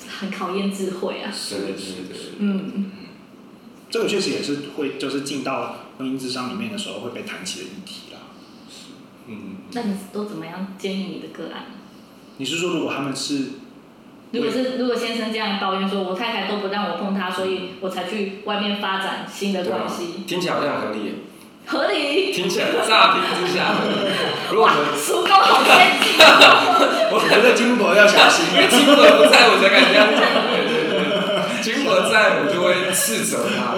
[0.08, 1.30] 很考验智慧啊。
[1.30, 2.92] 是的，是的，嗯。
[3.90, 8.20] 这个确实也是会，就是进到婚姻智商里面的时候会被谈起的议题啦。
[8.70, 8.92] 是，
[9.26, 9.56] 嗯。
[9.72, 11.64] 那你都怎么样建议你的个案？
[12.36, 13.46] 你是说，如果他们是，
[14.30, 20.22] 如果是如果先生这样抱怨说，我太太都不让我碰他，所以我才去外面发展新的关系。
[20.24, 21.14] 听起来好像很合理。
[21.70, 22.32] 合理。
[22.32, 23.76] 听起来乍听之下，
[24.50, 26.18] 如果我们叔公好先进。
[27.12, 31.62] 我觉得金伯要小心，因为金伯不在我才敢这样讲。
[31.62, 33.74] 金伯在，我就会斥责他，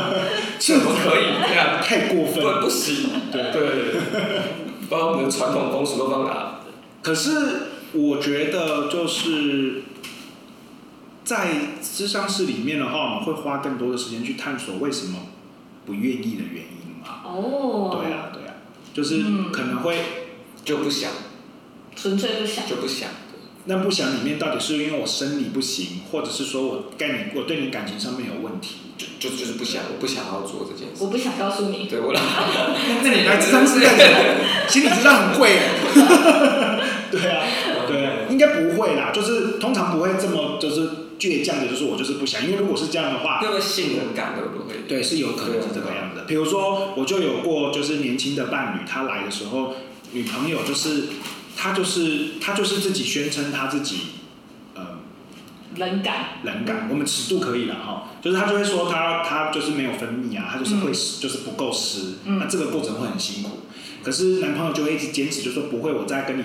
[0.59, 1.83] 怎么可以这样？
[1.83, 3.11] 太过分了，不行。
[3.31, 4.01] 对对对，
[4.89, 6.61] 把我们的传统风俗都放哪？
[7.03, 7.31] 可是
[7.93, 9.83] 我觉得，就是
[11.25, 11.49] 在
[11.83, 15.19] 智商室里面的话，我们会花更多的时间去探索为什么
[15.85, 17.21] 不愿意的原因嘛。
[17.25, 17.99] 哦。
[18.01, 18.55] 对啊，对啊，
[18.95, 19.97] 就是可能会
[20.65, 21.11] 就不想，
[21.97, 23.09] 纯粹不想，就不想。
[23.65, 31.05] 那不想里面到底是因为我生理不行，或者是说我跟你我对你感情上面有问题，就就就是不想，我不想要做这件事。
[31.05, 31.87] 我不想告诉你。
[31.87, 32.13] 对，我。
[33.03, 34.69] 那你来智商是干什么？
[34.69, 35.69] 心理智商很贵哎。
[37.13, 37.45] 对啊，
[37.87, 40.89] 对啊，应该不会啦，就是通常不会这么就是
[41.23, 44.81] 倔强的，就是我就是不想，因为如果是这样的话，那个信任感会不会？
[44.89, 46.25] 对，是有可能是这个样子。
[46.27, 49.75] 比如说，我就有过就是年轻的伴侣，他来的时候，
[50.13, 51.05] 女朋友就是。
[51.55, 53.99] 他就是他就是自己宣称他自己，
[54.75, 54.99] 呃，
[55.77, 63.61] 冷感，冷感，我们尺度可以了哈，就是他就会说他他就是没有分泌啊，他就是会湿，就是不够湿，那这个过程会很辛苦。
[64.03, 66.45] 可是男朋友就会一直坚持，就说不会，我在跟你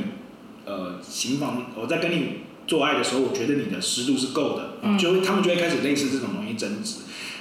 [0.66, 6.98] 呃行房，我在跟你做爱的时候，我觉得你的湿度是够的，就会他们就会开始类似这种容易争执。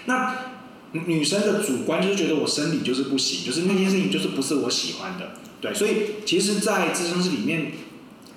[0.07, 0.35] 那
[0.93, 5.33] 女生的主观就是觉得我生理就是不行，就是那件事情就是不是我喜欢的。
[5.61, 7.73] 对，所以其实，在咨商室里面，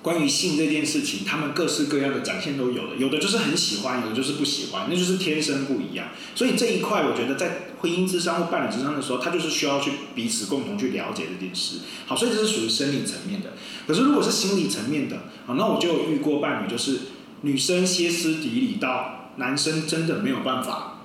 [0.02, 6.08] 关于性这件事情，他们各式各样的展现都有的，有的就是很喜欢，有的就是不喜欢，那就是天生不一样。
[6.34, 11.80] 所以这一块，我觉得在婚姻之商或伴侣之商的时候，他就是需要去彼此共同去了解这件事。
[12.06, 13.52] 好，所以这是属于生理层面的。
[13.86, 17.00] 可是如果是心理层面的，好，那我就有遇过伴侣，就是
[17.42, 21.02] 女生歇斯底里到男生真的没有办法，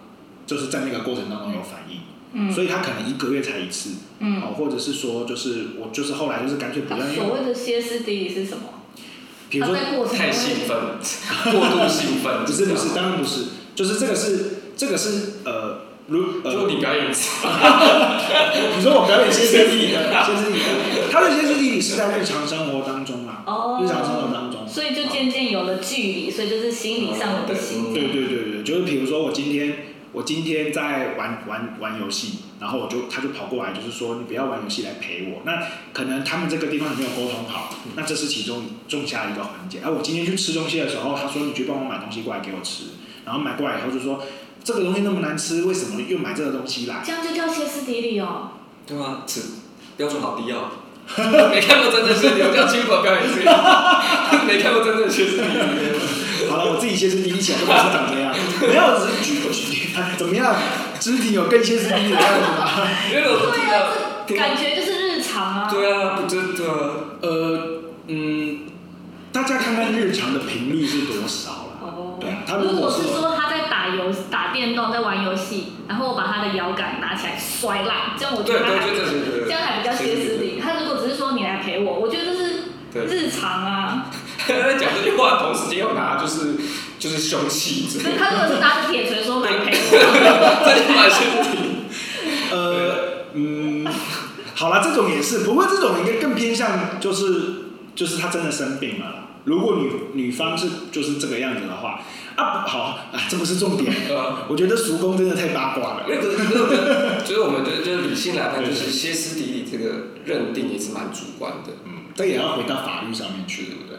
[0.47, 1.99] 就是在那个过程当中有反应。
[2.31, 3.91] 嗯，所以他可能一个月才一次。
[4.19, 7.05] 嗯，好，或者是说，就是我就是后来就是干脆不要。
[7.13, 8.74] 所谓的歇斯底里是什么？
[9.49, 9.75] 比如说
[10.07, 10.77] 太兴奋，
[11.51, 20.61] 过度兴奋，不是不是，当然不是，就是这个是这个是呃，如呃，就你表演 你说我表演歇斯底里的， 歇斯底里，
[21.11, 27.93] 他的歇斯底里是在日常生活当中啊，哦，日常生活当中，所以就渐渐有了距离，所以就是心理上的不行。
[27.93, 29.77] 对对对对，就是比如说我今天。
[30.15, 35.41] 我今天在玩玩玩游戏，然后我就他就跑过来，就是说你不要玩游戏来陪我。
[35.43, 35.61] 那
[35.93, 39.79] 可能他们这个地方没有沟通好，那这是其中种下一个环节。
[39.83, 42.85] 而、啊、我今天去吃东西的时候，他说你去帮我买东西过来给我吃，
[43.25, 44.23] 然后买过来以后就说
[44.63, 47.01] 这个东西那么难吃，为什么又买这个东西来？
[47.05, 48.51] 这样就叫歇斯底里哦。
[48.87, 49.41] 对啊，是
[49.97, 50.71] 标准好低哦。
[51.51, 53.23] 没看过真正歇斯底里，我叫金佛表演。
[54.47, 56.49] 没看过真正歇斯底里。
[56.49, 58.33] 好了，我自己歇斯底里起来就不知道长怎样。
[58.61, 59.87] 没有，只是举个举例，
[60.17, 60.55] 怎么样？
[61.05, 62.87] 肢体有更歇斯底里的样子吗？
[63.11, 65.67] 因为我都听到，感觉就是日常啊。
[65.69, 66.63] 对啊，不真的。
[67.21, 68.61] 呃，嗯，
[69.31, 71.77] 大家看看日常的频率是多少了？
[71.81, 72.17] 哦。
[72.19, 78.79] 对啊，他如果是说他在打游、打电动、在玩游戏，然后我把他的摇杆拿起来摔烂，这样我觉得还
[79.45, 80.59] 这样还比较歇斯底里。
[80.59, 84.07] 他如果只是说你来陪我，我觉得这是日常啊。
[84.47, 86.55] 在 讲这句话的同时，又拿就是
[86.99, 87.87] 就是凶器。
[88.17, 89.91] 他如果是拿着铁锤说来陪我，
[90.65, 91.69] 这就蛮歇斯底里。
[92.51, 93.87] 呃，嗯，
[94.53, 99.21] 好了，这种也是，不过这种应该更偏向就是就是他真的生病了。
[99.45, 102.01] 如果女女方是就是这个样子的话，
[102.35, 102.97] 啊，好啊，
[103.29, 103.93] 这不是重点。
[104.47, 106.05] 我觉得叔公真的太八卦了。
[106.07, 111.73] 那个那个，就是我们觉得就是理性来看，就是歇斯底里这个认定也是蛮主观的。
[111.85, 113.94] 嗯，这也要回到法律上面去，对不对？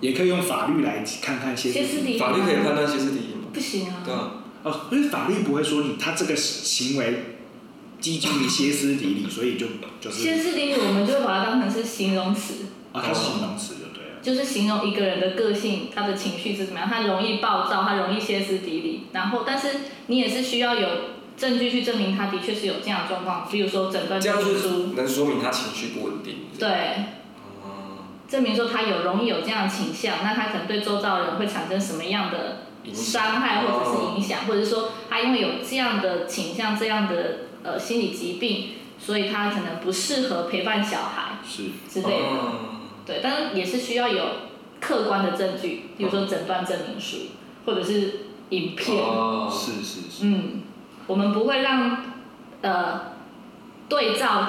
[0.00, 2.18] 也可以用法律来看看歇斯底里。
[2.18, 3.48] 法律可以判断歇斯底里吗？
[3.52, 4.02] 不行啊。
[4.04, 4.32] 对啊。
[4.62, 7.36] 哦，因为法律不会说你他这个行为
[8.00, 9.66] 基于歇斯底里，所以就
[10.00, 10.22] 就是。
[10.22, 12.66] 歇斯底里，我们就把它当成是形容词。
[12.92, 14.20] 啊，它是形容词就对了。
[14.22, 19.02] 就是形容一个人的个性，他的情绪是怎么样，他容易暴躁，他容易歇斯底里。
[19.12, 19.68] 然后，但是
[20.08, 20.88] 你也是需要有
[21.36, 26.34] 证据去证明他的确是有这样的状况，比如说诊断证明书能说明他情绪不稳定。
[26.58, 26.68] 对。
[28.36, 42.26] 证明说他有容易有这样的倾向，那他可能对周遭人会产生什么样的伤害或者是影响，或者说他因为有这样的倾向、这样的呃心理疾病，所以他可能不适合陪伴小孩是之类的。
[43.06, 44.22] 对，但是也是需要有
[44.80, 47.16] 客观的证据，比如说诊断证明书
[47.64, 49.02] 或者是影片。
[49.50, 50.26] 是是是。
[50.26, 50.62] 嗯，
[51.06, 52.04] 我们不会让
[52.60, 53.00] 呃
[53.88, 54.46] 对照，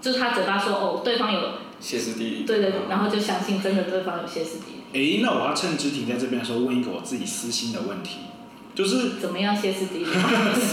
[0.00, 1.40] 就是他嘴巴说哦，对方有。
[1.80, 2.44] 歇斯底里。
[2.46, 4.94] 对对，然后就相信真的对方有歇斯底里。
[5.18, 8.16] 哎，那我要趁之婷在这边的时候问一个我自己私心的问题，
[8.74, 10.06] 就是怎么样歇斯底里？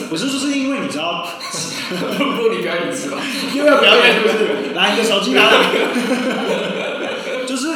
[0.10, 1.28] 不是，就是因为你知道，
[1.90, 3.18] 不如你表演一次吧，
[3.54, 4.74] 又要表演是不是？
[4.74, 5.52] 来，你的手机拿来。
[7.46, 7.68] 就 是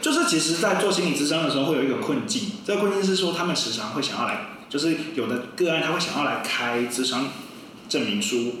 [0.00, 2.42] 就是，其实，在做心理咨商的时候，会有一个困境。
[2.64, 7.28] 这个困境是说，他们时常会想要来，就是有的个案他会想要来开咨商
[7.88, 8.54] 证明书。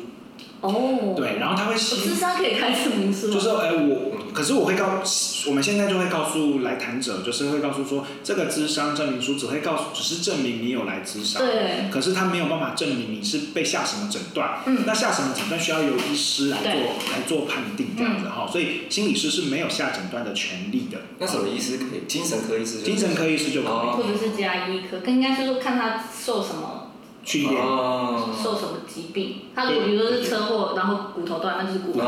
[0.62, 5.02] 哦，oh, 对，然后他会，咨商可以开证明书，就是哎我，可是我会告，
[5.48, 20.98] 我们现在就会告诉来谈者，就是会告诉说，这个智商证明书只会告诉，只是证明你有来智商，对，可是他没有办法证明你是被下什么诊断，嗯，那下什么诊断需要由医师来做来做判定这样子哈，嗯、所以心理师是没有下诊断的权利的。
[21.18, 22.00] 那什么医师可以？
[22.08, 26.85] 精神科医师，精神科医师就可以，或者是加医科，更应该是说看他受什么。
[27.26, 29.40] 训练，受什么疾病？
[29.52, 32.04] 他如果比如说是车祸，然后骨头断，那就是骨科。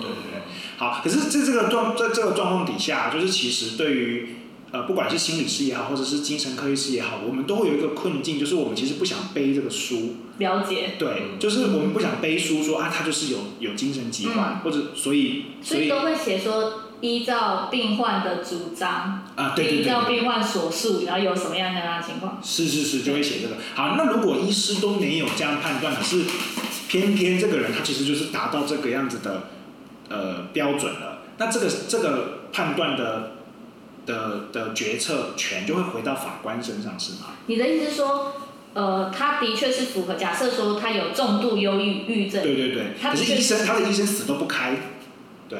[0.00, 0.42] 对对对。
[0.78, 4.36] 好，可是在这个状在这个状况底下，就是其实对于
[4.72, 10.16] 呃不管是心理师也好，或者是精神科医师也好，我们都会有一个困境，就是我们其实不想背这个书。
[10.38, 10.94] 了解。
[10.98, 16.72] 对，就是我们不想背书说啊，他就是有有精神疾患，或者所以所以都会写说。
[17.02, 22.40] 依照病患的主张，啊，对对对，依照病患所述，然后有什么样的情况？
[22.42, 23.56] 是是是，就会写这个。
[23.74, 26.24] 好，那如果医师都没有这样判断，可是
[26.88, 29.48] 偏偏这个人他其实就是达到这个样子的
[30.08, 33.32] 呃标准了，那这个这个判断的
[34.06, 37.34] 的的决策权就会回到法官身上，是吗？
[37.46, 38.32] 你的意思是说，
[38.74, 44.76] 呃，他的确是符合，假设说他有重度忧郁郁症，对对对，可是医生他的医生死都不开，
[45.48, 45.58] 对。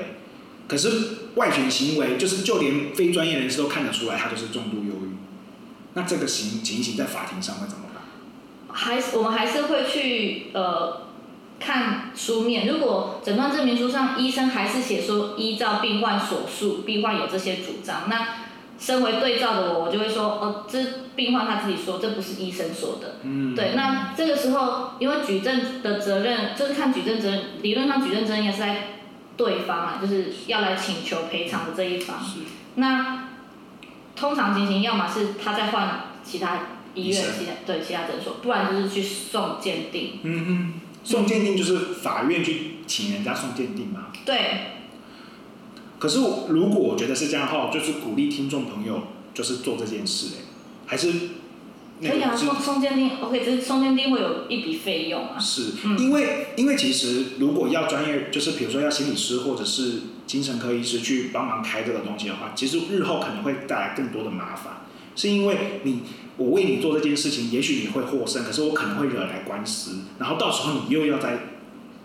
[0.73, 0.89] 可是
[1.35, 5.17] 外显行为就是就连非专业人士都看得出来，他就是重度忧郁。
[5.93, 8.03] 那这个行情形在法庭上会怎么办？
[8.75, 11.09] 还是我们还是会去呃
[11.61, 18.29] 看书面，如果诊断证明书上医生还是写说依照病患所述，病患有这些主张，那
[18.81, 20.83] 身为对照的我，我就会说哦，这
[21.15, 23.17] 病患他自己说，这不是医生说的。
[23.23, 23.55] 嗯。
[23.55, 29.02] 对，那这个时候因为举证的责任就是看举证责任，理论上举证责任也是在
[29.37, 32.19] 对方啊，就是要来请求赔偿的这一方。
[32.19, 32.41] 是。
[32.77, 33.29] 那
[34.17, 36.61] 通常情形，要么是他在换其他。
[36.95, 40.19] 医院其他对其他诊所，不然就是去送鉴定。
[40.25, 44.09] 嗯哼，送鉴定就是法院去请人家送鉴定嘛。
[44.27, 44.37] 对。
[45.99, 46.19] 可是
[46.51, 50.45] 如果我觉得是这样的话，就是鼓励听众朋友就是做这件事，哎，
[50.85, 51.11] 还是
[52.03, 55.39] 可以啊，送送鉴定，OK，只是送鉴定会有一笔费用啊。
[55.39, 64.83] 是，嗯、因为因为其实如果要专业，就是比如说要心理师或者是精神科医师去帮忙开这个东西的话，其实日后可能会带来更多的麻烦，
[65.17, 66.03] 是因为你。
[66.39, 71.39] 我为你做这件事情，也许你会获胜，可是我可能会惹来官司，然后到时候你又要再，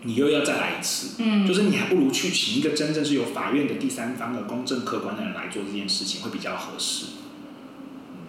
[0.02, 7.06] 你又要再来一次，嗯，就是你还不如去请一个真正是有法院的第三方的公正客观的人来做这件事情，会比较合适。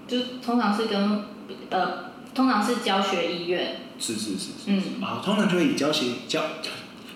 [0.08, 1.26] 就通常是跟
[1.70, 6.42] 呃，通常是教学医院，是是是是，嗯，啊，通常就会以教学教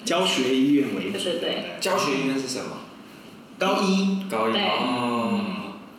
[0.04, 2.78] 教学医院为主，对对对，教学医院是什么？
[3.58, 5.40] 高一，高一，哦。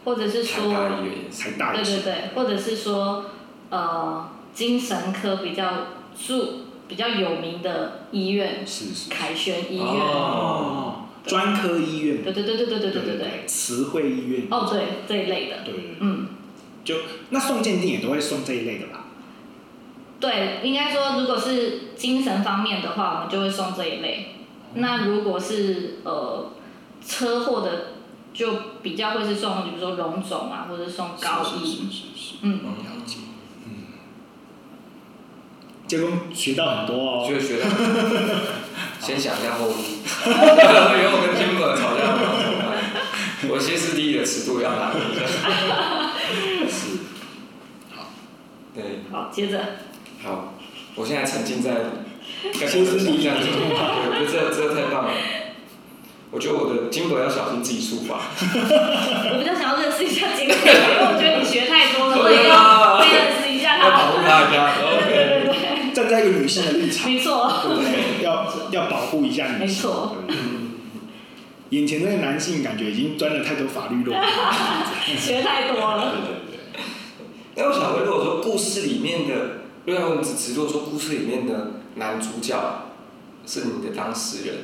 [0.04, 3.24] 或者是说，对对对，或者是说，
[3.70, 16.26] 呃，精神科比较著比较有名的医院，是是，凯旋医院，哦，专科医院，对对对对对对对对对，慈惠医院，哦对这一类的，对对，嗯，
[16.84, 16.96] 就
[17.30, 19.06] 那送鉴定也都会送这一类的吧？
[20.20, 24.36] 对，应该说如果是精神方面的话，我们就会送这一类。
[24.74, 26.52] 那如果是呃
[27.04, 27.94] 车祸的。
[28.34, 33.18] 就比较会是送，比如说荣总啊，或者送高一，是是是是是嗯，了解，
[33.64, 33.70] 嗯，
[35.86, 37.70] 结果学到很多哦，就学到，
[38.98, 39.74] 先想一下后路，
[40.26, 42.18] 以后跟金本吵架，
[43.48, 45.38] 我歇斯底里的尺度要拿一下，是，
[45.70, 46.03] 好，
[48.74, 49.60] 对，好，接着，
[50.22, 50.54] 好，
[50.96, 51.70] 我现在沉浸在
[52.52, 55.12] 歇斯底里这样子，我觉得这这太棒了。
[56.32, 58.16] 我觉得我的金箔要小心自己触发。
[59.30, 63.84] 我比较想要认识一下金箔， 因为我觉得你学太多了，所以要认识一下他。
[63.86, 65.92] 要保护大家，OK。
[65.94, 67.08] 站在一个女性的立场。
[67.08, 67.62] 没错。
[67.78, 69.60] 对，要要保护一下女性。
[69.60, 70.16] 没错。
[71.70, 74.20] 眼前那个男性感觉已经钻了太多法律漏洞。
[75.16, 76.16] 学太多了。
[76.16, 76.53] 对对对。
[77.56, 82.86] 那我想问，如果说故事里面的，因为我们只只如果说故事里面的男主角
[83.46, 84.56] 是你的当事人。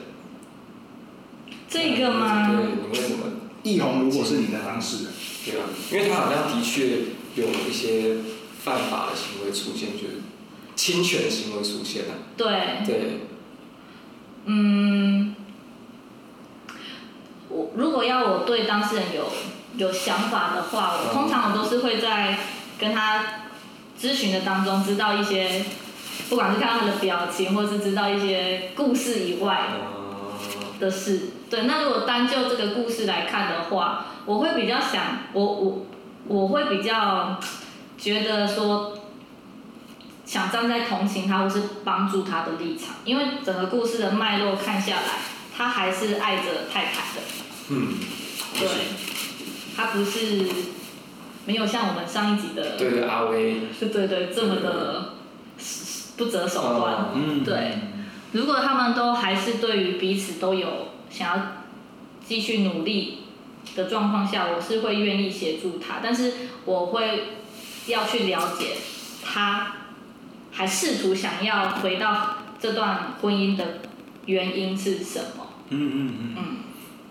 [1.69, 2.51] 这个吗？
[2.51, 3.27] 对，你为什么？
[3.63, 5.13] 易红如果是你的当事人，
[5.45, 5.65] 对吧？
[5.93, 6.89] 因为他好像的确
[7.37, 8.17] 有一些
[8.65, 10.23] 犯法的行为出现，就是
[10.75, 12.15] 侵权的行为出现了。
[12.37, 12.85] 对。
[12.85, 13.21] 对。
[14.47, 15.37] 嗯，
[17.51, 19.27] 我如果要我对当事人有
[19.77, 22.39] 有想法的话，我通常我都是会在
[22.81, 23.23] 跟他
[24.01, 25.65] 咨询的当中知道一些，
[26.29, 29.69] 不管是看他的表情，或是知道一些故事以外
[30.81, 31.29] 的事。
[31.51, 35.87] 对，那如果单就这个故事来看的话，我会比较想，我我
[36.27, 37.39] 我会比较
[37.99, 38.99] 觉得说，
[40.25, 45.19] 想站在同情他或是帮助他的立场，因为整个故事的脉络看下来，
[45.57, 47.23] 他还是爱着太太的。
[47.69, 47.95] 嗯。
[48.59, 48.69] 对。
[49.77, 50.47] 他不是
[51.51, 52.77] 没有像我们上一集的。
[52.79, 53.63] 对对，阿威。
[53.77, 55.15] 是对对，这么的
[56.17, 57.11] 不择手段。
[57.15, 57.43] 嗯。
[57.45, 57.79] 对。
[58.33, 60.89] 如果他们都还是对于彼此都有。
[61.11, 61.43] 想要
[62.25, 63.19] 继续努力
[63.75, 66.33] 的状况下，我是会愿意协助他，但是
[66.65, 67.25] 我会
[67.89, 68.77] 要去了解
[69.25, 69.73] 他
[70.53, 73.81] 还试图想要回到这段婚姻的
[74.27, 75.49] 原因是什么。
[75.71, 76.57] 嗯嗯嗯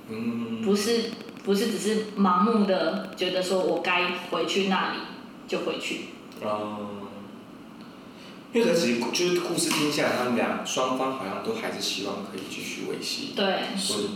[0.08, 1.12] 嗯，不是
[1.50, 5.00] 不是只是盲目的觉得说我该回去那里
[5.47, 6.02] 就回去。
[6.43, 6.89] 哦。
[8.54, 13.34] 因为其实就是故事听下来，他们俩双方好像都还是希望可以继续维系。
[13.36, 13.76] 对。
[13.76, 14.10] 是的。